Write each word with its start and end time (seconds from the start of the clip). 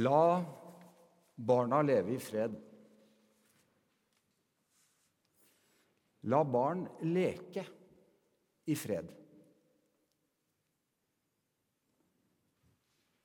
La 0.00 0.44
barna 1.34 1.82
leve 1.82 2.14
i 2.14 2.18
fred. 2.18 2.54
La 6.32 6.44
barn 6.44 6.86
leke 7.10 7.64
i 8.64 8.76
fred. 8.78 9.10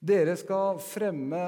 Dere 0.07 0.35
skal 0.39 0.79
fremme 0.81 1.41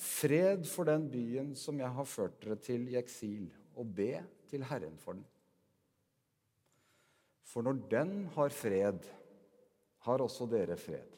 fred 0.00 0.66
for 0.68 0.88
den 0.88 1.06
byen 1.10 1.54
som 1.58 1.78
jeg 1.80 1.90
har 1.98 2.08
ført 2.08 2.36
dere 2.42 2.58
til 2.60 2.86
i 2.90 2.98
eksil, 3.00 3.48
og 3.76 3.94
be 3.96 4.12
til 4.50 4.64
Herren 4.66 4.96
for 5.00 5.16
den. 5.16 5.24
For 7.46 7.64
når 7.64 7.80
den 7.90 8.14
har 8.34 8.52
fred, 8.52 9.06
har 10.06 10.22
også 10.22 10.46
dere 10.50 10.76
fred. 10.76 11.16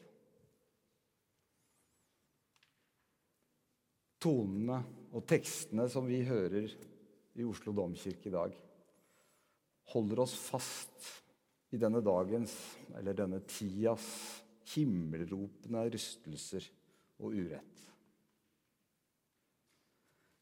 Tonene 4.19 4.81
og 5.15 5.23
tekstene 5.27 5.87
som 5.89 6.07
vi 6.09 6.21
hører 6.27 6.67
i 7.39 7.45
Oslo 7.47 7.73
domkirke 7.75 8.29
i 8.29 8.33
dag, 8.33 8.53
holder 9.93 10.21
oss 10.25 10.35
fast 10.37 11.07
i 11.73 11.79
denne 11.79 12.01
dagens, 12.03 12.53
eller 12.97 13.15
denne 13.17 13.39
tidas, 13.47 14.05
himmelropende 14.75 15.85
rystelser 15.93 16.65
og 17.23 17.33
urett. 17.37 17.85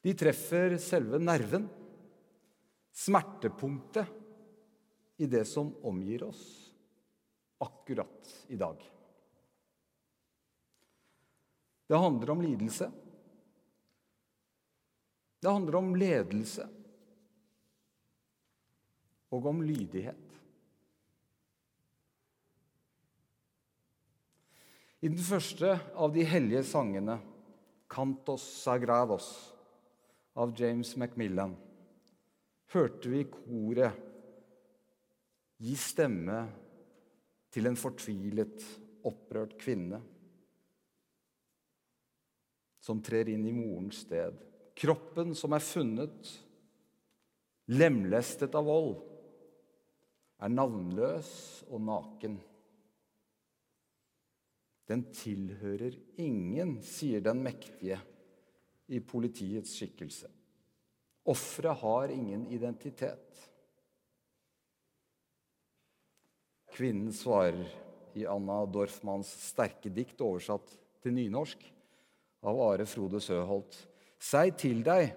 De 0.03 0.13
treffer 0.17 0.77
selve 0.81 1.19
nerven, 1.19 1.67
smertepunktet, 2.95 4.23
i 5.17 5.25
det 5.25 5.47
som 5.49 5.71
omgir 5.89 6.27
oss 6.27 6.41
akkurat 7.65 8.29
i 8.53 8.55
dag. 8.59 8.77
Det 11.89 11.97
handler 11.97 12.31
om 12.35 12.43
lidelse. 12.45 12.91
Det 15.39 15.51
handler 15.51 15.77
om 15.79 15.95
ledelse 15.95 16.65
og 19.33 19.45
om 19.51 19.61
lydighet. 19.61 20.23
I 24.97 25.11
den 25.11 25.21
første 25.21 25.75
av 25.93 26.13
de 26.13 26.23
hellige 26.25 26.63
sangene, 26.65 27.19
'Cantos 27.87 28.43
Sagrados' 28.63 29.53
av 30.35 30.53
James 30.57 30.95
Macmillan, 30.97 31.55
hørte 32.73 33.09
vi 33.09 33.23
koret 33.23 33.93
gi 35.57 35.75
stemme 35.75 36.41
til 37.51 37.69
en 37.69 37.79
fortvilet, 37.79 38.65
opprørt 39.07 39.55
kvinne 39.61 40.01
som 42.83 42.99
trer 43.03 43.29
inn 43.31 43.45
i 43.47 43.55
morens 43.55 44.01
sted. 44.03 44.46
Kroppen 44.77 45.33
som 45.35 45.55
er 45.57 45.63
funnet, 45.63 46.29
lemlestet 47.73 48.53
av 48.57 48.67
vold, 48.67 48.93
er 50.37 50.53
navnløs 50.53 51.31
og 51.71 51.81
naken. 51.81 52.37
Den 54.87 55.07
tilhører 55.11 55.97
ingen, 56.21 56.77
sier 56.85 57.23
den 57.25 57.41
mektige 57.43 57.97
i 58.87 59.01
politiets 59.03 59.73
skikkelse. 59.75 60.29
Offeret 61.27 61.81
har 61.81 62.13
ingen 62.13 62.45
identitet. 62.55 63.41
Kvinnen 66.77 67.11
svarer 67.11 67.65
i 68.15 68.23
Anna 68.29 68.61
Dorfmanns 68.69 69.33
sterke 69.49 69.89
dikt, 69.91 70.21
oversatt 70.21 70.71
til 71.01 71.17
nynorsk 71.17 71.65
av 72.47 72.61
Are 72.69 72.85
Frode 72.87 73.19
Søholt. 73.23 73.75
Sei 74.17 74.51
til 74.57 74.81
deg 74.85 75.11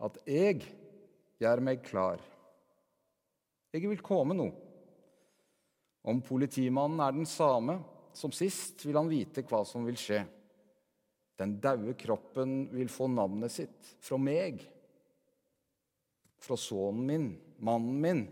at 0.00 0.18
jeg 0.24 0.64
gjør 1.40 1.62
meg 1.64 1.82
klar. 1.84 2.20
Jeg 3.70 3.86
vil 3.86 4.02
komme 4.02 4.36
nå. 4.36 4.48
Om 6.10 6.22
politimannen 6.24 7.02
er 7.04 7.14
den 7.14 7.28
same 7.28 7.76
som 8.16 8.32
sist, 8.32 8.80
vil 8.86 8.96
han 8.96 9.10
vite 9.10 9.44
hva 9.46 9.60
som 9.68 9.84
vil 9.86 9.98
skje. 10.00 10.24
Den 11.40 11.58
daue 11.62 11.94
kroppen 11.96 12.66
vil 12.72 12.88
få 12.92 13.08
navnet 13.12 13.52
sitt 13.52 13.94
fra 14.00 14.18
meg, 14.20 14.60
fra 16.40 16.56
sønnen 16.56 17.06
min, 17.06 17.30
mannen 17.60 18.00
min 18.00 18.22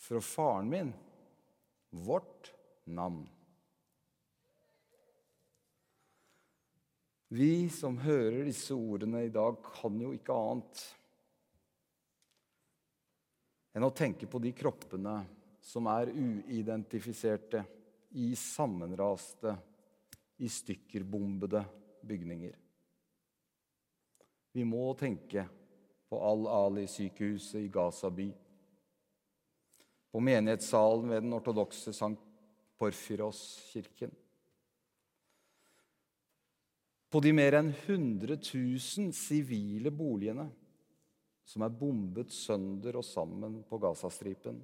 fra 0.00 0.20
faren 0.20 0.68
min 0.68 0.92
vårt 1.90 2.52
navn. 2.84 3.28
Vi 7.30 7.68
som 7.70 7.98
hører 8.02 8.42
disse 8.48 8.74
ordene 8.74 9.22
i 9.22 9.30
dag, 9.30 9.60
kan 9.62 10.00
jo 10.02 10.10
ikke 10.16 10.34
annet 10.34 10.80
enn 13.70 13.86
å 13.86 13.92
tenke 13.94 14.26
på 14.26 14.40
de 14.42 14.50
kroppene 14.56 15.12
som 15.62 15.86
er 15.92 16.10
uidentifiserte, 16.10 17.62
i 18.18 18.32
sammenraste, 18.34 19.52
i 20.42 20.48
stykkerbombede 20.50 21.60
bygninger. 22.02 22.56
Vi 24.50 24.64
må 24.66 24.88
tenke 24.98 25.44
på 26.10 26.18
Al-Ali-sykehuset 26.32 27.60
i 27.62 27.68
Gaza 27.70 28.10
by 28.10 28.26
på 30.10 30.22
menighetssalen 30.26 31.06
ved 31.12 31.22
den 31.22 31.36
ortodokse 31.36 31.94
Sankt 31.94 32.26
Porfyros-kirken. 32.80 34.10
På 37.10 37.18
de 37.20 37.32
mer 37.34 37.56
enn 37.58 37.72
100 37.74 38.36
000 38.38 39.12
sivile 39.16 39.90
boligene 39.90 40.46
som 41.50 41.64
er 41.66 41.72
bombet 41.74 42.30
sønder 42.30 43.00
og 43.00 43.06
sammen 43.06 43.56
på 43.66 43.80
Gazastripen. 43.82 44.60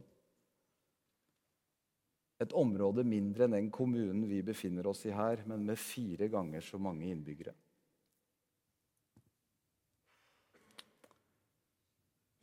Et 2.39 2.53
område 2.55 3.03
mindre 3.03 3.47
enn 3.47 3.57
den 3.57 3.71
kommunen 3.75 4.29
vi 4.31 4.43
befinner 4.47 4.87
oss 4.87 5.03
i 5.09 5.15
her, 5.15 5.43
men 5.49 5.65
med 5.67 5.81
fire 5.81 6.29
ganger 6.31 6.63
så 6.63 6.79
mange 6.79 7.09
innbyggere. 7.11 7.55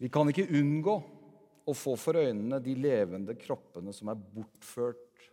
Vi 0.03 0.09
kan 0.11 0.27
ikke 0.27 0.49
unngå 0.59 0.97
å 1.63 1.73
få 1.77 1.93
for 1.95 2.19
øynene 2.19 2.59
de 2.59 2.73
levende 2.75 3.37
kroppene 3.39 3.93
som 3.95 4.09
er 4.11 4.19
bortført 4.19 5.29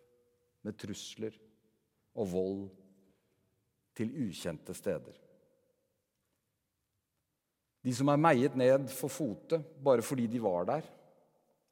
med 0.62 0.76
trusler 0.78 1.34
og 2.14 2.30
vold 2.30 2.62
til 4.00 4.14
ukjente 4.24 4.74
steder. 4.76 5.16
De 7.84 7.92
som 7.96 8.08
er 8.12 8.20
meiet 8.20 8.56
ned 8.56 8.88
for 8.92 9.12
fote 9.12 9.60
bare 9.84 10.04
fordi 10.04 10.26
de 10.28 10.40
var 10.42 10.66
der, 10.68 10.88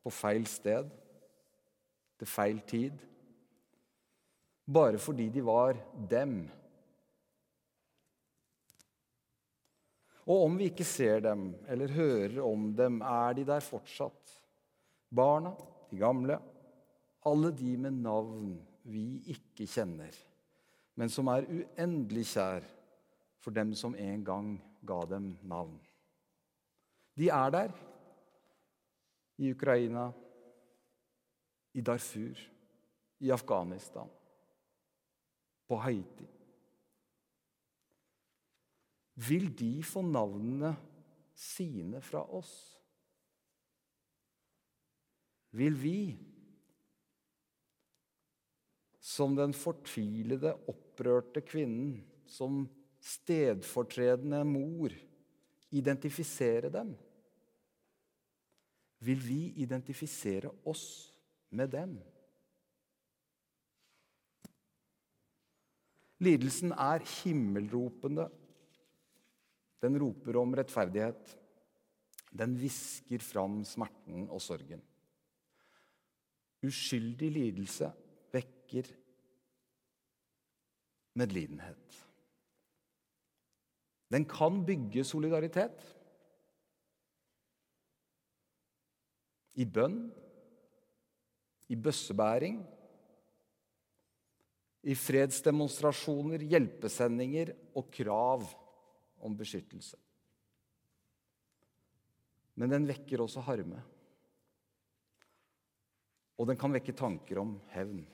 på 0.05 0.13
feil 0.13 0.47
sted, 0.49 0.89
til 2.19 2.29
feil 2.29 2.61
tid. 2.69 3.01
Bare 4.69 5.01
fordi 5.01 5.29
de 5.33 5.45
var 5.45 5.77
dem. 6.11 6.41
Og 10.29 10.45
om 10.45 10.59
vi 10.61 10.69
ikke 10.69 10.85
ser 10.85 11.23
dem 11.25 11.51
eller 11.69 11.93
hører 11.97 12.41
om 12.45 12.69
dem, 12.77 13.01
er 13.01 13.37
de 13.37 13.47
der 13.49 13.65
fortsatt 13.65 14.37
Barna, 15.09 15.55
de 15.89 15.97
gamle, 15.97 16.37
alle 17.25 17.53
de 17.57 17.77
med 17.81 18.03
navn 18.05 18.51
vi 18.93 19.23
ikke 19.33 19.65
kjenner, 19.65 20.13
men 20.99 21.11
som 21.13 21.31
er 21.31 21.47
uendelig 21.47 22.27
kjær 22.33 22.65
for 23.39 23.55
dem 23.55 23.75
som 23.79 23.95
en 23.95 24.25
gang 24.27 24.49
ga 24.87 24.99
dem 25.11 25.31
navn. 25.47 25.77
De 27.19 27.29
er 27.35 27.51
der 27.55 27.75
i 29.39 29.53
Ukraina, 29.55 30.09
i 31.75 31.81
Darfur, 31.87 32.41
i 33.21 33.31
Afghanistan, 33.31 34.11
på 35.69 35.77
Haiti. 35.77 36.27
Vil 39.29 39.51
de 39.59 39.71
få 39.83 40.03
navnene 40.03 40.75
sine 41.35 42.03
fra 42.03 42.25
oss? 42.35 42.79
vil 45.51 45.83
vi, 45.83 46.19
som 49.09 49.37
den 49.37 49.55
fortvilede, 49.57 50.53
opprørte 50.69 51.41
kvinnen, 51.47 52.03
som 52.29 52.67
stedfortredende 53.01 54.43
mor, 54.45 54.93
identifisere 55.73 56.69
dem? 56.73 56.93
Vil 59.01 59.21
vi 59.23 59.43
identifisere 59.63 60.51
oss 60.69 60.85
med 61.55 61.73
dem? 61.73 61.95
Lidelsen 66.19 66.75
er 66.75 67.05
himmelropende. 67.23 68.27
Den 69.81 69.97
roper 70.03 70.41
om 70.41 70.57
rettferdighet. 70.59 71.33
Den 72.35 72.59
hvisker 72.59 73.23
fram 73.25 73.63
smerten 73.65 74.27
og 74.27 74.43
sorgen. 74.43 74.83
Uskyldig 76.67 77.31
lidelse 77.33 77.93
vekker 78.69 78.89
medlidenhet. 81.19 82.07
Den 84.09 84.25
kan 84.25 84.65
bygge 84.65 85.05
solidaritet. 85.05 85.95
I 89.59 89.65
bønn, 89.67 90.13
i 91.69 91.77
bøssebæring, 91.77 92.61
i 94.83 94.95
fredsdemonstrasjoner, 94.95 96.39
hjelpesendinger 96.39 97.51
og 97.77 97.91
krav 97.93 98.47
om 99.21 99.35
beskyttelse. 99.37 99.99
Men 102.55 102.71
den 102.71 102.87
vekker 102.87 103.21
også 103.21 103.43
harme. 103.45 103.83
Og 106.39 106.47
den 106.47 106.57
kan 106.57 106.73
vekke 106.73 106.95
tanker 106.95 107.43
om 107.43 107.59
hevn. 107.75 108.07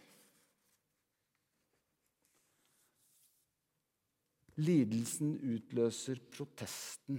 Lidelsen 4.55 5.33
utløser 5.43 6.21
protesten. 6.31 7.19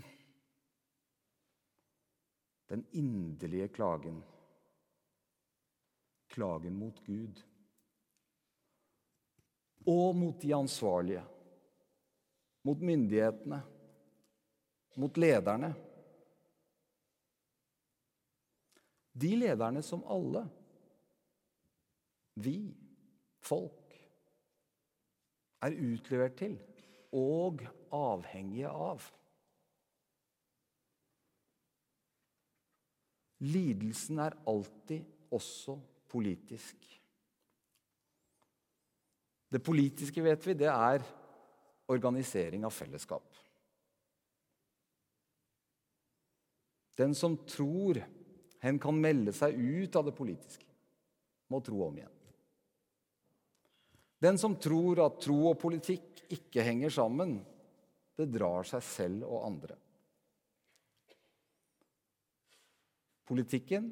Den 2.69 2.85
inderlige 2.95 3.67
klagen. 3.75 4.21
Klagen 6.31 6.77
mot 6.79 7.01
Gud. 7.05 7.41
Og 9.85 10.15
mot 10.15 10.41
de 10.41 10.53
ansvarlige. 10.55 11.23
Mot 12.63 12.79
myndighetene. 12.79 13.59
Mot 14.95 15.19
lederne. 15.19 15.73
De 19.11 19.33
lederne 19.35 19.83
som 19.83 20.03
alle, 20.11 20.45
vi, 22.35 22.55
folk, 23.43 23.99
er 25.63 25.75
utlevert 25.75 26.39
til 26.39 26.57
og 27.15 27.63
avhengige 27.95 28.69
av. 28.71 29.03
Lidelsen 33.45 34.19
er 34.23 34.37
alltid 34.47 35.05
også 35.35 35.77
politisk. 36.11 36.85
Det 39.51 39.61
politiske, 39.63 40.23
vet 40.23 40.47
vi, 40.47 40.55
det 40.57 40.71
er 40.71 41.03
organisering 41.91 42.65
av 42.65 42.73
fellesskap. 42.73 43.27
Den 46.95 47.13
som 47.15 47.37
tror 47.47 47.99
hen 48.63 48.79
kan 48.81 48.97
melde 48.97 49.33
seg 49.35 49.55
ut 49.55 49.95
av 49.99 50.07
det 50.07 50.15
politiske, 50.17 50.65
må 51.51 51.59
tro 51.63 51.83
om 51.85 51.97
igjen. 51.99 52.14
Den 54.25 54.39
som 54.41 54.55
tror 54.57 55.03
at 55.05 55.19
tro 55.21 55.37
og 55.51 55.59
politikk 55.61 56.23
ikke 56.33 56.63
henger 56.65 56.93
sammen, 56.93 57.37
det 58.17 58.25
drar 58.33 58.65
seg 58.65 58.81
selv 58.85 59.27
og 59.27 59.43
andre. 59.45 59.75
Politikken 63.25 63.91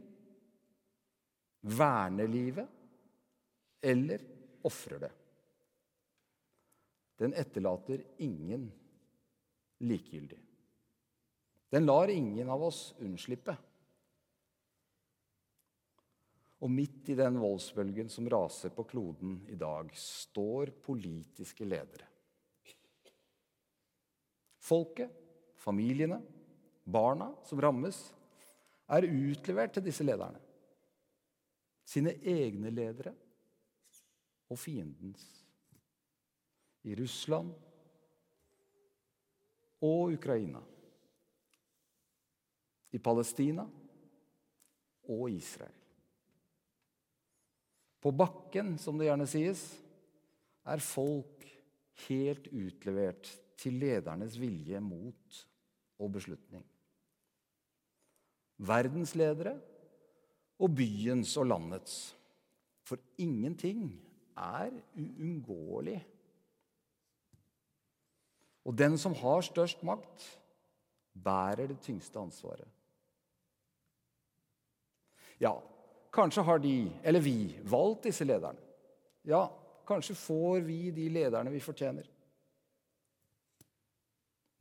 verner 1.74 2.30
livet 2.30 3.84
eller 3.84 4.24
ofrer 4.66 5.04
det. 5.04 5.12
Den 7.20 7.36
etterlater 7.38 8.02
ingen 8.26 8.66
likegyldig. 9.86 10.40
Den 11.74 11.86
lar 11.86 12.10
ingen 12.14 12.50
av 12.50 12.64
oss 12.70 12.82
unnslippe. 13.02 13.56
Og 16.64 16.72
midt 16.72 17.10
i 17.12 17.18
den 17.20 17.36
voldsbølgen 17.42 18.08
som 18.12 18.28
raser 18.32 18.72
på 18.72 18.86
kloden 18.88 19.42
i 19.52 19.58
dag, 19.60 19.90
står 20.00 20.72
politiske 20.86 21.68
ledere. 21.68 22.08
Folket, 24.64 25.12
familiene, 25.60 26.22
barna 26.88 27.34
som 27.44 27.60
rammes, 27.60 28.00
er 28.88 29.10
utlevert 29.10 29.76
til 29.76 29.84
disse 29.84 30.08
lederne. 30.08 30.40
Sine 31.84 32.16
egne 32.24 32.72
ledere 32.72 33.12
og 34.48 34.60
fiendens. 34.60 35.26
I 36.88 36.96
Russland 36.96 37.52
og 39.84 40.16
Ukraina. 40.16 40.64
I 42.92 43.00
Palestina 43.04 43.68
og 45.12 45.32
Israel. 45.32 45.83
På 48.04 48.12
bakken, 48.12 48.76
som 48.78 49.00
det 49.00 49.08
gjerne 49.08 49.28
sies, 49.32 49.64
er 50.68 50.84
folk 50.84 51.46
helt 52.08 52.50
utlevert 52.52 53.30
til 53.60 53.80
ledernes 53.80 54.36
vilje, 54.40 54.80
mot 54.84 55.40
og 56.04 56.12
beslutning. 56.18 56.66
Verdensledere 58.64 59.56
og 60.60 60.76
byens 60.76 61.36
og 61.40 61.48
landets. 61.48 61.96
For 62.84 63.00
ingenting 63.18 63.88
er 64.36 64.72
uunngåelig. 65.00 66.02
Og 68.64 68.78
den 68.80 68.98
som 69.00 69.16
har 69.20 69.44
størst 69.44 69.84
makt, 69.84 70.24
bærer 71.14 71.68
det 71.72 71.80
tyngste 71.84 72.20
ansvaret. 72.20 72.68
Ja, 75.40 75.56
Kanskje 76.14 76.44
har 76.46 76.60
de, 76.62 76.92
eller 77.04 77.20
vi, 77.20 77.38
valgt 77.66 78.04
disse 78.10 78.26
lederne. 78.26 78.62
Ja, 79.26 79.48
kanskje 79.88 80.16
får 80.16 80.60
vi 80.68 80.92
de 80.94 81.08
lederne 81.10 81.50
vi 81.50 81.62
fortjener. 81.64 82.10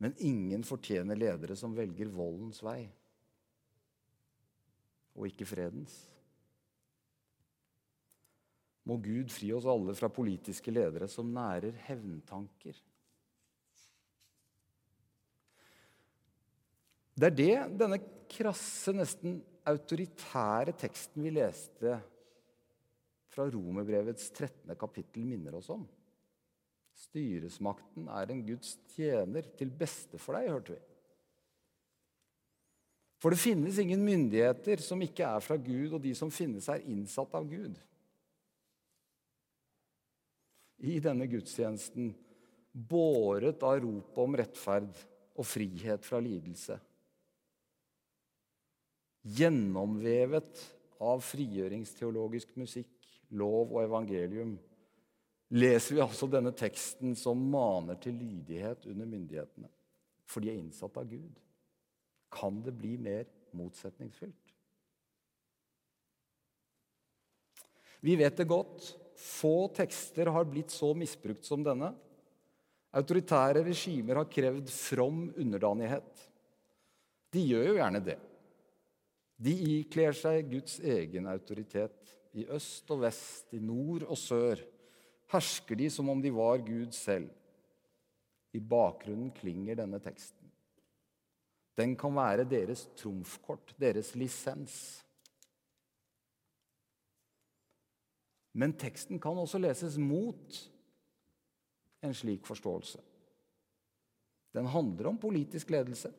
Men 0.01 0.15
ingen 0.17 0.63
fortjener 0.65 1.15
ledere 1.15 1.55
som 1.55 1.75
velger 1.77 2.09
voldens 2.11 2.63
vei, 2.65 2.87
og 5.13 5.29
ikke 5.29 5.45
fredens. 5.47 5.93
Må 8.89 8.97
Gud 8.99 9.29
fri 9.31 9.53
oss 9.55 9.69
alle 9.69 9.93
fra 9.95 10.09
politiske 10.11 10.73
ledere 10.73 11.07
som 11.07 11.29
nærer 11.31 11.77
hevntanker. 11.85 12.81
Det 17.13 17.29
er 17.29 17.37
det 17.37 17.77
denne 17.77 18.01
krasse, 18.27 18.91
nesten 18.97 19.37
autoritære 19.69 20.75
teksten 20.77 21.23
vi 21.23 21.31
leste 21.33 21.97
fra 23.33 23.45
Romerbrevets 23.49 24.29
13. 24.31 24.73
kapittel, 24.79 25.25
minner 25.25 25.55
oss 25.57 25.69
om. 25.73 25.85
Styresmakten 26.93 28.09
er 28.13 28.31
en 28.31 28.43
Guds 28.45 28.75
tjener 28.93 29.47
til 29.57 29.71
beste 29.73 30.19
for 30.21 30.37
deg, 30.37 30.51
hørte 30.53 30.75
vi. 30.75 30.81
For 33.23 33.31
det 33.31 33.39
finnes 33.39 33.79
ingen 33.79 34.03
myndigheter 34.03 34.83
som 34.83 35.01
ikke 35.01 35.25
er 35.25 35.41
fra 35.41 35.55
Gud, 35.55 35.95
og 35.95 36.01
de 36.03 36.11
som 36.17 36.31
finnes, 36.33 36.67
er 36.67 36.83
innsatt 36.91 37.33
av 37.39 37.47
Gud. 37.47 37.79
I 40.83 40.97
denne 40.99 41.29
gudstjenesten, 41.31 42.11
båret 42.73 43.63
av 43.63 43.79
ropet 43.79 44.19
om 44.19 44.35
rettferd 44.35 44.91
og 45.39 45.47
frihet 45.47 46.03
fra 46.03 46.19
lidelse, 46.21 46.75
gjennomvevet 49.23 50.61
av 51.03 51.23
frigjøringsteologisk 51.23 52.55
musikk, 52.59 52.91
lov 53.33 53.71
og 53.73 53.81
evangelium, 53.85 54.57
leser 55.53 55.97
vi 55.97 56.03
altså 56.03 56.27
denne 56.29 56.53
teksten 56.55 57.15
som 57.17 57.39
maner 57.53 57.97
til 58.01 58.15
lydighet 58.17 58.87
under 58.89 59.09
myndighetene. 59.09 59.69
For 60.29 60.43
de 60.43 60.51
er 60.51 60.59
innsatt 60.59 60.97
av 60.99 61.09
Gud. 61.09 61.39
Kan 62.33 62.61
det 62.65 62.73
bli 62.77 62.95
mer 62.97 63.27
motsetningsfylt? 63.53 64.39
Vi 68.03 68.15
vet 68.19 68.35
det 68.37 68.49
godt. 68.49 68.89
Få 69.15 69.69
tekster 69.75 70.31
har 70.33 70.49
blitt 70.49 70.73
så 70.73 70.89
misbrukt 70.97 71.45
som 71.47 71.63
denne. 71.63 71.93
Autoritære 72.93 73.63
regimer 73.63 74.19
har 74.19 74.29
krevd 74.29 74.67
from 74.73 75.29
underdanighet. 75.39 76.25
De 77.33 77.45
gjør 77.47 77.69
jo 77.69 77.77
gjerne 77.77 78.01
det. 78.03 78.19
De 79.43 79.53
ikler 79.79 80.15
seg 80.15 80.47
Guds 80.51 80.77
egen 80.79 81.27
autoritet. 81.27 82.13
I 82.33 82.47
øst 82.49 82.89
og 82.93 83.03
vest, 83.03 83.51
i 83.53 83.59
nord 83.61 84.07
og 84.07 84.17
sør 84.17 84.61
hersker 85.33 85.77
de 85.79 85.89
som 85.91 86.09
om 86.09 86.21
de 86.21 86.31
var 86.33 86.61
Gud 86.65 86.93
selv. 86.95 87.29
I 88.53 88.59
bakgrunnen 88.59 89.31
klinger 89.33 89.77
denne 89.79 89.99
teksten. 90.01 90.51
Den 91.77 91.95
kan 91.97 92.13
være 92.13 92.45
deres 92.45 92.85
trumfkort, 92.97 93.73
deres 93.81 94.13
lisens. 94.15 94.75
Men 98.53 98.75
teksten 98.77 99.17
kan 99.21 99.39
også 99.41 99.57
leses 99.57 99.97
mot 99.97 100.59
en 102.05 102.13
slik 102.13 102.45
forståelse. 102.45 103.01
Den 104.53 104.69
handler 104.69 105.09
om 105.09 105.17
politisk 105.17 105.71
ledelse. 105.73 106.11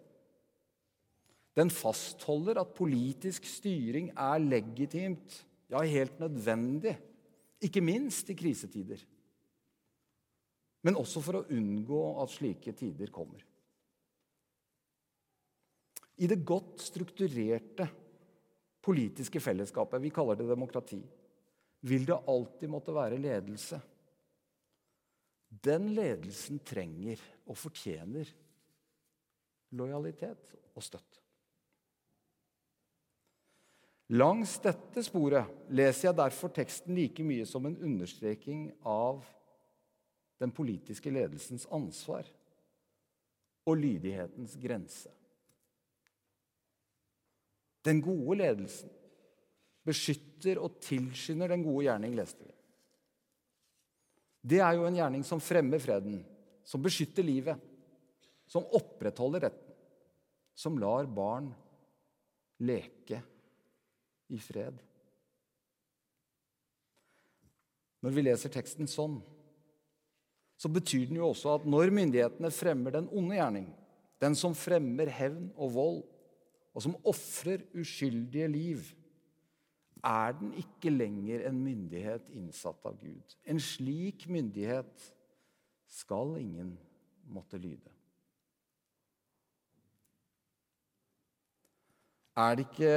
Den 1.54 1.70
fastholder 1.70 2.58
at 2.60 2.74
politisk 2.74 3.46
styring 3.46 4.10
er 4.10 4.42
legitimt, 4.42 5.36
ja, 5.70 5.82
helt 5.86 6.18
nødvendig. 6.22 6.96
Ikke 7.62 7.82
minst 7.84 8.30
i 8.30 8.36
krisetider. 8.36 9.00
Men 10.84 10.98
også 11.00 11.22
for 11.24 11.38
å 11.38 11.46
unngå 11.54 12.00
at 12.22 12.32
slike 12.34 12.74
tider 12.76 13.12
kommer. 13.14 13.40
I 16.20 16.28
det 16.30 16.44
godt 16.46 16.82
strukturerte 16.84 17.88
politiske 18.84 19.40
fellesskapet, 19.42 20.02
vi 20.02 20.12
kaller 20.14 20.38
det 20.38 20.46
demokrati, 20.50 21.00
vil 21.88 22.06
det 22.06 22.20
alltid 22.30 22.70
måtte 22.70 22.94
være 22.94 23.18
ledelse. 23.18 23.80
Den 25.64 25.88
ledelsen 25.94 26.60
trenger 26.66 27.20
og 27.46 27.58
fortjener 27.58 28.30
lojalitet 29.78 30.54
og 30.74 30.84
støtte. 30.84 31.23
Langs 34.14 34.58
dette 34.62 35.02
sporet 35.02 35.48
leser 35.74 36.10
jeg 36.10 36.18
derfor 36.20 36.52
teksten 36.54 36.94
like 36.94 37.24
mye 37.26 37.46
som 37.48 37.64
en 37.66 37.78
understreking 37.82 38.68
av 38.86 39.24
den 40.38 40.52
politiske 40.54 41.10
ledelsens 41.10 41.64
ansvar 41.72 42.28
og 43.64 43.80
lydighetens 43.80 44.54
grense. 44.60 45.10
Den 47.84 48.04
gode 48.04 48.38
ledelsen 48.38 48.92
beskytter 49.84 50.62
og 50.62 50.78
tilskynder 50.84 51.50
den 51.50 51.64
gode 51.66 51.88
gjerning, 51.88 52.14
leste 52.16 52.46
vi. 52.46 52.54
Det 54.44 54.60
er 54.62 54.78
jo 54.78 54.86
en 54.86 54.96
gjerning 54.96 55.26
som 55.26 55.42
fremmer 55.42 55.82
freden, 55.82 56.20
som 56.64 56.82
beskytter 56.84 57.26
livet, 57.26 57.60
som 58.46 58.64
opprettholder 58.76 59.48
retten, 59.48 59.76
som 60.54 60.78
lar 60.78 61.08
barn 61.10 61.50
leke 62.62 63.24
i 64.32 64.40
fred. 64.40 64.76
Når 68.04 68.12
vi 68.12 68.24
leser 68.26 68.52
teksten 68.52 68.88
sånn, 68.90 69.18
så 70.60 70.70
betyr 70.72 71.08
den 71.08 71.18
jo 71.18 71.30
også 71.32 71.56
at 71.58 71.64
når 71.68 71.92
myndighetene 71.92 72.50
fremmer 72.54 72.94
den 72.94 73.08
onde 73.12 73.38
gjerning, 73.38 73.70
den 74.22 74.36
som 74.38 74.56
fremmer 74.56 75.10
hevn 75.12 75.48
og 75.56 75.72
vold, 75.74 76.02
og 76.74 76.82
som 76.82 76.96
ofrer 77.06 77.64
uskyldige 77.76 78.46
liv, 78.50 78.84
er 80.04 80.34
den 80.36 80.52
ikke 80.60 80.92
lenger 80.92 81.46
en 81.48 81.60
myndighet 81.64 82.26
innsatt 82.36 82.82
av 82.84 82.98
Gud. 83.00 83.36
En 83.48 83.60
slik 83.62 84.26
myndighet 84.28 85.06
skal 85.88 86.36
ingen 86.42 86.74
måtte 87.30 87.60
lyde. 87.60 87.93
Er 92.34 92.56
det 92.56 92.64
ikke 92.66 92.94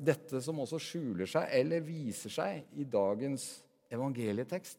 dette 0.00 0.40
som 0.40 0.62
også 0.62 0.78
skjuler 0.80 1.28
seg 1.28 1.50
eller 1.58 1.84
viser 1.84 2.32
seg 2.32 2.78
i 2.80 2.86
dagens 2.88 3.44
evangelietekst? 3.92 4.78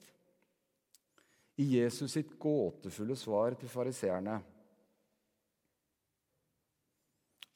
I 1.62 1.68
Jesus 1.76 2.16
sitt 2.16 2.34
gåtefulle 2.42 3.18
svar 3.20 3.54
til 3.60 3.70
fariseerne 3.70 4.40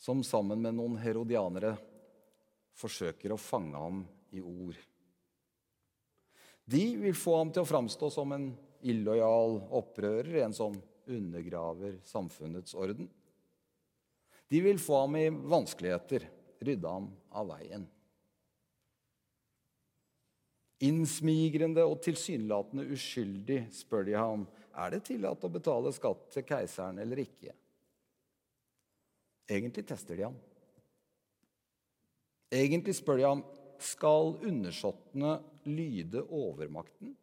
som 0.05 0.21
sammen 0.21 0.61
med 0.61 0.77
noen 0.77 0.99
herodianere 1.01 1.73
forsøker 2.77 3.33
å 3.33 3.41
fange 3.41 3.79
ham 3.79 4.03
i 4.35 4.43
ord. 4.43 4.77
De 6.65 6.83
vil 7.01 7.17
få 7.17 7.39
ham 7.39 7.53
til 7.53 7.63
å 7.63 7.69
framstå 7.69 8.11
som 8.13 8.35
en 8.35 8.51
illojal 8.85 9.59
opprører, 9.79 10.43
en 10.43 10.53
som 10.53 10.77
undergraver 11.09 11.97
samfunnets 12.05 12.77
orden. 12.77 13.09
De 14.49 14.61
vil 14.61 14.77
få 14.81 15.01
ham 15.05 15.17
i 15.17 15.29
vanskeligheter, 15.29 16.27
rydde 16.63 16.91
ham 16.91 17.09
av 17.35 17.49
veien. 17.51 17.85
Innsmigrende 20.85 21.85
og 21.87 22.01
tilsynelatende 22.03 22.85
uskyldig 22.93 23.61
spør 23.73 24.07
de 24.07 24.15
ham 24.17 24.43
er 24.75 24.91
det 24.91 25.05
tillatt 25.07 25.45
å 25.47 25.51
betale 25.51 25.93
skatt 25.95 26.27
til 26.33 26.43
keiseren 26.47 26.99
eller 26.99 27.21
ikke. 27.23 27.53
Egentlig 29.47 29.85
tester 29.87 30.17
de 30.19 30.25
ham. 30.27 30.35
Egentlig 32.55 32.95
spør 32.97 33.21
de 33.21 33.27
ham 33.27 33.43
skal 33.81 34.35
undersåttene 34.47 35.37
lyde 35.67 36.23
overmakten. 36.23 37.15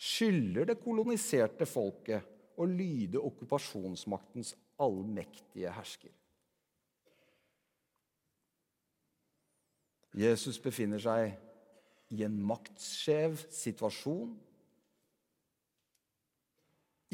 Skylder 0.00 0.70
det 0.70 0.80
koloniserte 0.80 1.66
folket 1.68 2.24
å 2.60 2.66
lyde 2.68 3.20
okkupasjonsmaktens 3.20 4.54
allmektige 4.80 5.72
hersker? 5.76 6.12
Jesus 10.16 10.58
befinner 10.62 11.02
seg 11.02 11.36
i 12.10 12.24
en 12.26 12.38
maktskjev 12.42 13.36
situasjon 13.54 14.32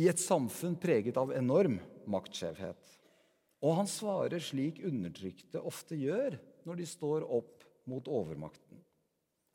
i 0.01 0.09
et 0.09 0.21
samfunn 0.21 0.77
preget 0.81 1.17
av 1.21 1.33
enorm 1.37 1.79
maktskjevhet. 2.09 2.93
Og 3.65 3.79
han 3.79 3.89
svarer 3.89 4.43
slik 4.45 4.83
undertrykte 4.85 5.61
ofte 5.65 5.97
gjør 5.99 6.37
når 6.69 6.81
de 6.81 6.89
står 6.89 7.25
opp 7.25 7.65
mot 7.89 8.09
overmakten. 8.09 8.81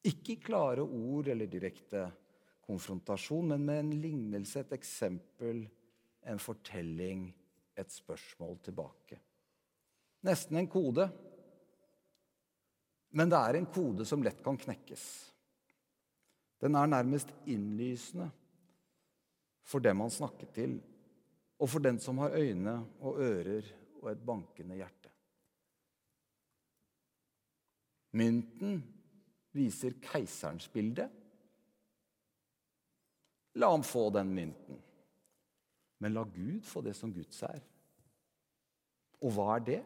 Ikke 0.07 0.33
i 0.33 0.41
klare 0.41 0.81
ord 0.81 1.29
eller 1.29 1.49
direkte 1.49 2.07
konfrontasjon, 2.65 3.51
men 3.53 3.65
med 3.67 3.81
en 3.83 3.91
lignelse, 4.01 4.63
et 4.63 4.73
eksempel, 4.73 5.65
en 6.25 6.41
fortelling, 6.41 7.27
et 7.77 7.93
spørsmål 7.93 8.57
tilbake. 8.65 9.19
Nesten 10.25 10.57
en 10.57 10.69
kode. 10.69 11.07
Men 13.11 13.31
det 13.31 13.39
er 13.39 13.59
en 13.59 13.67
kode 13.67 14.05
som 14.07 14.23
lett 14.23 14.39
kan 14.43 14.59
knekkes. 14.59 15.03
Den 16.61 16.77
er 16.77 16.87
nærmest 16.87 17.33
innlysende 17.49 18.29
for 19.65 19.83
dem 19.83 20.03
han 20.03 20.13
snakker 20.13 20.49
til, 20.53 20.77
og 21.61 21.69
for 21.69 21.83
den 21.83 21.99
som 22.01 22.17
har 22.21 22.35
øyne 22.37 22.75
og 23.01 23.19
ører 23.21 23.67
og 24.01 24.11
et 24.11 24.25
bankende 24.25 24.77
hjerte. 24.79 25.09
Mynten 28.17 28.81
viser 29.55 29.95
keiserens 30.03 30.67
bilde. 30.71 31.07
La 33.61 33.69
ham 33.71 33.83
få 33.83 34.09
den 34.15 34.33
mynten. 34.35 34.79
Men 36.01 36.13
la 36.15 36.23
Gud 36.23 36.63
få 36.65 36.81
det 36.81 36.95
som 36.97 37.13
Guds 37.13 37.41
er. 37.45 37.61
Og 39.21 39.35
hva 39.35 39.55
er 39.55 39.65
det? 39.67 39.81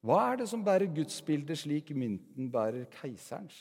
Hva 0.00 0.20
er 0.30 0.40
det 0.40 0.48
som 0.48 0.62
bærer 0.64 0.88
gudsbildet 0.94 1.60
slik 1.60 1.92
mynten 1.92 2.48
bærer 2.52 2.86
keiserens? 2.94 3.58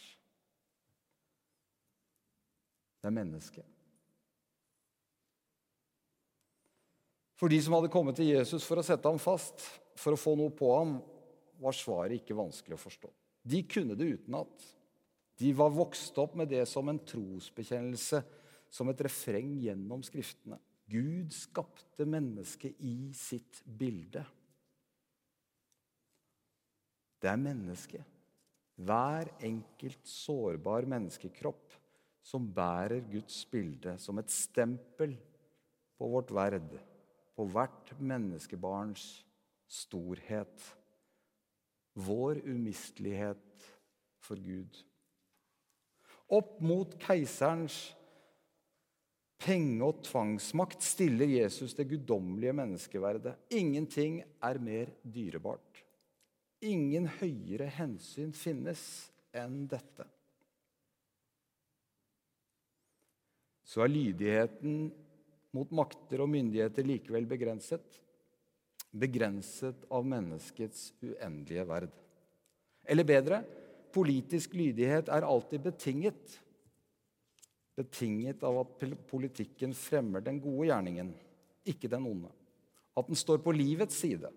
Det 2.99 3.07
er 3.07 3.15
mennesket. 3.15 3.67
For 7.39 7.51
de 7.51 7.59
som 7.63 7.77
hadde 7.77 7.91
kommet 7.91 8.17
til 8.19 8.33
Jesus 8.33 8.65
for 8.67 8.79
å 8.79 8.83
sette 8.83 9.07
ham 9.07 9.19
fast, 9.19 9.63
for 9.99 10.15
å 10.15 10.19
få 10.19 10.35
noe 10.39 10.51
på 10.55 10.71
ham, 10.75 10.97
var 11.59 11.75
svaret 11.75 12.19
ikke 12.19 12.35
vanskelig 12.35 12.75
å 12.75 12.81
forstå. 12.81 13.11
De 13.47 13.61
kunne 13.67 13.95
det 13.99 14.09
utenat. 14.19 14.65
De 15.39 15.51
var 15.55 15.71
vokst 15.71 16.17
opp 16.19 16.35
med 16.39 16.51
det 16.51 16.65
som 16.67 16.87
en 16.91 16.99
trosbekjennelse, 16.99 18.19
som 18.69 18.91
et 18.91 19.03
refreng 19.07 19.55
gjennom 19.63 20.03
Skriftene. 20.05 20.59
Gud 20.89 21.31
skapte 21.35 22.07
mennesket 22.09 22.79
i 22.83 23.11
sitt 23.15 23.61
bilde. 23.63 24.23
Det 27.19 27.29
er 27.31 27.41
mennesket. 27.41 28.03
Hver 28.79 29.27
enkelt 29.43 30.07
sårbar 30.07 30.87
menneskekropp 30.87 31.75
som 32.23 32.45
bærer 32.55 33.03
Guds 33.11 33.41
bilde 33.51 33.97
som 33.99 34.19
et 34.21 34.31
stempel 34.31 35.17
på 35.99 36.07
vårt 36.07 36.31
verd, 36.31 36.71
på 37.35 37.47
hvert 37.51 37.91
menneskebarns 37.99 39.03
storhet, 39.69 40.63
vår 41.99 42.39
umistelighet 42.47 43.67
for 44.23 44.39
Gud. 44.39 44.79
Opp 46.29 46.59
mot 46.61 46.93
keiserens 47.01 47.89
penge- 49.39 49.85
og 49.85 50.03
tvangsmakt 50.05 50.83
stiller 50.85 51.31
Jesus 51.31 51.73
det 51.75 51.87
guddommelige 51.89 52.53
menneskeverdet. 52.53 53.35
Ingenting 53.51 54.21
er 54.43 54.59
mer 54.61 54.91
dyrebart. 55.03 55.68
Ingen 56.65 57.07
høyere 57.19 57.69
hensyn 57.71 58.33
finnes 58.35 58.81
enn 59.37 59.63
dette. 59.71 60.07
så 63.69 63.85
er 63.85 63.93
lydigheten 63.93 64.89
mot 65.53 65.71
makter 65.73 66.23
og 66.23 66.31
myndigheter 66.31 66.85
likevel 66.85 67.27
begrenset. 67.29 67.85
Begrenset 68.89 69.83
av 69.93 70.07
menneskets 70.09 70.89
uendelige 71.05 71.65
verd. 71.69 71.93
Eller 72.89 73.05
bedre 73.05 73.43
politisk 73.93 74.55
lydighet 74.57 75.11
er 75.13 75.27
alltid 75.27 75.61
betinget. 75.67 76.39
Betinget 77.77 78.41
av 78.45 78.63
at 78.63 78.87
politikken 79.09 79.75
fremmer 79.77 80.25
den 80.25 80.41
gode 80.41 80.71
gjerningen, 80.71 81.13
ikke 81.69 81.91
den 81.91 82.09
onde. 82.09 82.33
At 82.97 83.07
den 83.07 83.17
står 83.17 83.43
på 83.45 83.53
livets 83.53 84.01
side, 84.01 84.33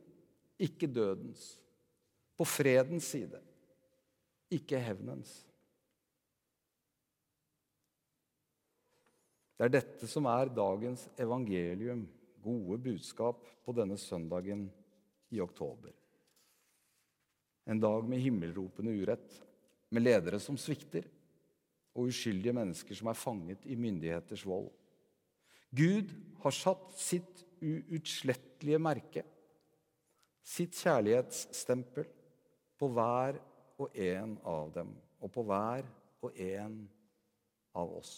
ikke 0.61 0.91
dødens. 0.93 1.55
På 2.43 2.47
fredens 2.51 3.07
side, 3.07 3.39
ikke 4.51 4.81
hevnens. 4.83 5.31
Det 9.55 9.69
er 9.69 9.71
dette 9.77 10.09
som 10.11 10.27
er 10.27 10.49
dagens 10.51 11.05
evangelium, 11.23 12.01
gode 12.43 12.81
budskap 12.83 13.45
på 13.63 13.75
denne 13.77 13.95
søndagen 13.95 14.65
i 15.31 15.39
oktober. 15.39 15.93
En 17.71 17.79
dag 17.79 18.09
med 18.11 18.25
himmelropende 18.25 18.91
urett, 18.91 19.37
med 19.95 20.03
ledere 20.03 20.41
som 20.43 20.59
svikter, 20.59 21.07
og 21.95 22.11
uskyldige 22.11 22.57
mennesker 22.59 22.99
som 22.99 23.13
er 23.13 23.21
fanget 23.21 23.69
i 23.71 23.77
myndigheters 23.79 24.43
vold. 24.51 24.67
Gud 25.71 26.11
har 26.43 26.57
satt 26.59 26.91
sitt 26.99 27.45
uutslettelige 27.63 28.83
merke, 28.83 29.25
sitt 30.43 30.75
kjærlighetsstempel, 30.83 32.11
på 32.83 32.89
hver 32.91 33.37
og 33.79 33.95
en 33.95 34.35
av 34.43 34.73
dem, 34.75 34.89
og 35.23 35.31
på 35.31 35.45
hver 35.47 35.87
og 36.27 36.39
en 36.43 36.81
av 37.79 37.93
oss. 37.95 38.15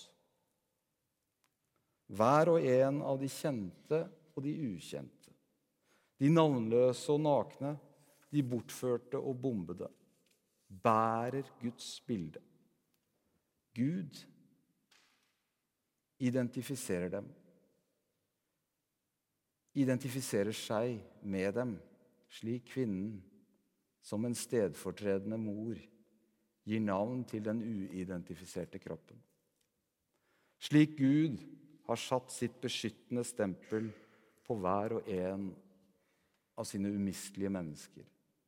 Hver 2.08 2.54
og 2.54 2.64
en 2.64 3.02
av 3.04 3.20
de 3.20 3.28
kjente 3.28 3.98
og 4.32 4.46
de 4.46 4.54
ukjente. 4.70 5.34
De 6.16 6.30
navnløse 6.32 7.12
og 7.12 7.20
nakne, 7.26 7.74
de 8.32 8.40
bortførte 8.46 9.20
og 9.20 9.36
bombede, 9.42 9.90
bærer 10.68 11.44
Guds 11.60 11.98
bilde. 12.06 12.40
Gud 13.76 14.24
identifiserer 16.24 17.12
dem. 17.18 17.28
Identifiserer 19.76 20.56
seg 20.56 20.96
med 21.20 21.52
dem, 21.58 21.76
slik 22.32 22.70
kvinnen, 22.72 23.20
som 24.04 24.24
en 24.24 24.36
stedfortredende 24.36 25.38
mor, 25.40 25.78
gir 26.64 26.80
navn 26.80 27.24
til 27.28 27.44
den 27.44 27.60
uidentifiserte 27.64 28.80
kroppen. 28.80 29.18
Slik 30.60 30.96
Gud 30.98 31.40
har 31.88 32.00
satt 32.00 32.32
sitt 32.32 32.56
beskyttende 32.62 33.24
stempel 33.24 33.90
på 34.44 34.56
hver 34.60 34.98
og 34.98 35.08
en 35.12 35.50
av 36.56 36.68
sine 36.68 36.92
umistelige 36.92 37.52
mennesker, 37.52 38.06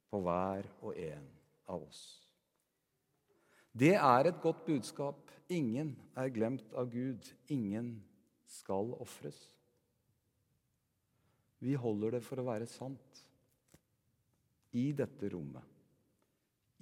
på 0.09 0.21
hver 0.25 0.69
og 0.81 0.97
en 0.97 1.27
av 1.73 1.83
oss. 1.83 2.05
Det 3.77 3.93
er 3.99 4.31
et 4.31 4.41
godt 4.41 4.63
budskap. 4.65 5.21
Ingen 5.53 5.93
er 6.17 6.33
glemt 6.33 6.73
av 6.73 6.89
Gud. 6.93 7.27
Ingen 7.53 7.99
skal 8.49 8.95
ofres. 8.97 9.37
Vi 11.61 11.75
holder 11.77 12.17
det 12.17 12.23
for 12.25 12.41
å 12.41 12.47
være 12.47 12.69
sant 12.71 13.26
i 14.77 14.91
dette 14.93 15.31
rommet, 15.33 15.65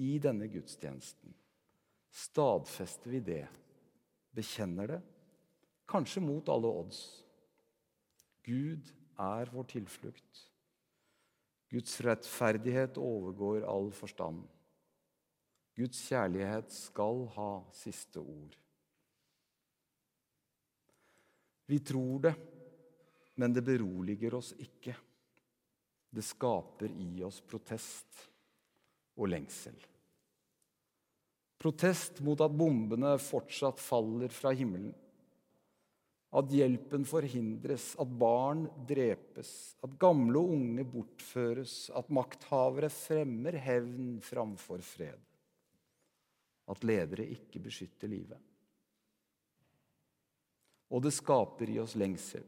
i 0.02 0.16
denne 0.18 0.48
gudstjenesten. 0.50 1.34
Stadfester 2.14 3.14
vi 3.14 3.20
det, 3.22 3.44
bekjenner 4.34 4.96
det, 4.96 5.00
kanskje 5.90 6.22
mot 6.24 6.48
alle 6.50 6.70
odds. 6.82 7.04
Gud 8.44 8.90
er 9.20 9.50
vår 9.54 9.70
tilflukt. 9.76 10.42
Guds 11.70 11.96
rettferdighet 12.06 12.98
overgår 13.00 13.64
all 13.66 13.88
forstand. 13.94 14.42
Guds 15.74 16.02
kjærlighet 16.06 16.70
skal 16.74 17.24
ha 17.34 17.48
siste 17.74 18.22
ord. 18.22 18.54
Vi 21.66 21.80
tror 21.80 22.26
det, 22.28 22.34
men 23.40 23.54
det 23.54 23.64
beroliger 23.66 24.36
oss 24.38 24.52
ikke. 24.60 24.94
Det 26.14 26.22
skaper 26.22 26.92
i 26.94 27.24
oss 27.26 27.40
protest 27.42 28.28
og 29.18 29.30
lengsel. 29.32 29.74
Protest 31.58 32.20
mot 32.22 32.38
at 32.44 32.54
bombene 32.54 33.16
fortsatt 33.22 33.80
faller 33.80 34.30
fra 34.34 34.52
himmelen. 34.54 34.92
At 36.34 36.50
hjelpen 36.50 37.04
forhindres, 37.06 37.92
at 38.02 38.10
barn 38.18 38.64
drepes, 38.88 39.76
at 39.86 39.92
gamle 40.02 40.40
og 40.40 40.54
unge 40.56 40.84
bortføres, 40.90 41.76
at 41.94 42.10
makthavere 42.10 42.90
fremmer 42.90 43.54
hevn 43.62 44.16
framfor 44.22 44.82
fred. 44.82 45.20
At 46.70 46.82
ledere 46.86 47.28
ikke 47.36 47.62
beskytter 47.62 48.10
livet. 48.10 48.40
Og 50.90 51.06
det 51.06 51.14
skaper 51.14 51.70
i 51.70 51.78
oss 51.82 51.94
lengsel. 51.98 52.44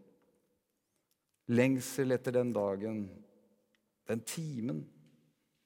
Lengsel 1.54 2.14
etter 2.14 2.34
den 2.34 2.50
dagen, 2.54 3.06
den 4.06 4.22
timen, 4.26 4.82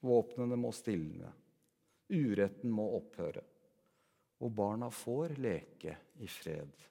våpnene 0.01 0.57
må 0.57 0.71
stilne, 0.73 1.29
uretten 2.11 2.71
må 2.73 2.87
opphøre, 2.97 3.43
og 4.41 4.55
barna 4.57 4.89
får 4.89 5.35
leke 5.41 5.97
i 6.21 6.29
fred 6.29 6.87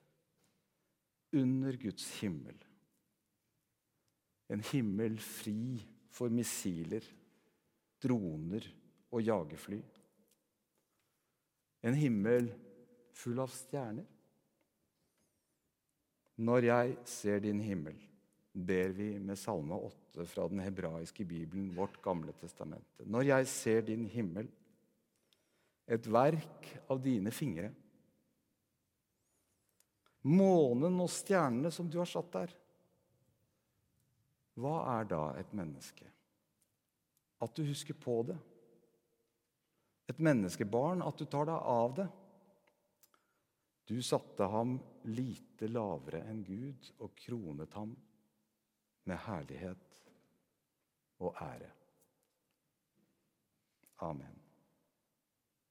under 1.32 1.76
Guds 1.78 2.06
himmel. 2.20 2.56
En 4.50 4.62
himmel 4.72 5.18
fri 5.22 5.78
for 6.10 6.32
missiler, 6.34 7.04
droner 8.02 8.66
og 9.10 9.22
jagerfly. 9.22 9.80
En 11.86 11.96
himmel 11.96 12.50
full 13.16 13.38
av 13.42 13.52
stjerner. 13.54 14.06
Når 16.40 16.66
jeg 16.66 16.96
ser 17.08 17.42
din 17.44 17.60
himmel, 17.60 17.98
ber 18.52 18.94
vi 18.96 19.12
med 19.18 19.38
Salme 19.38 19.74
8 19.74 20.26
fra 20.26 20.48
den 20.50 20.62
hebraiske 20.64 21.24
bibelen, 21.24 21.70
vårt 21.76 22.00
gamle 22.02 22.32
testamente. 22.40 23.06
Når 23.06 23.28
jeg 23.28 23.50
ser 23.52 23.86
din 23.86 24.06
himmel, 24.10 24.48
et 25.90 26.06
verk 26.06 26.68
av 26.90 27.00
dine 27.02 27.32
fingre 27.34 27.72
månen 30.28 31.00
og 31.00 31.10
stjernene 31.12 31.70
som 31.72 31.88
du 31.88 31.98
har 32.00 32.08
satt 32.08 32.30
der. 32.34 32.54
Hva 34.60 34.76
er 34.98 35.08
da 35.08 35.22
et 35.40 35.52
menneske? 35.56 36.06
At 37.40 37.54
du 37.56 37.64
husker 37.64 37.96
på 37.96 38.20
det. 38.28 38.36
Et 40.10 40.18
menneskebarn, 40.20 41.04
at 41.06 41.16
du 41.16 41.24
tar 41.24 41.48
deg 41.48 41.68
av 41.72 41.94
det. 41.96 42.08
Du 43.88 43.96
satte 44.04 44.46
ham 44.52 44.76
lite 45.08 45.70
lavere 45.70 46.20
enn 46.28 46.42
Gud 46.46 46.90
og 47.00 47.14
kronet 47.18 47.72
ham 47.78 47.94
med 49.04 49.16
herlighet 49.16 50.02
og 51.18 51.36
ære. 51.40 51.70
Amen. 53.98 54.39